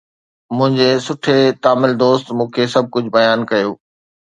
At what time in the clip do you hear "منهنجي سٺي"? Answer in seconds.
0.57-1.35